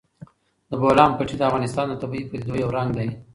[0.69, 3.09] د بولان پټي د افغانستان د طبیعي پدیدو یو رنګ دی.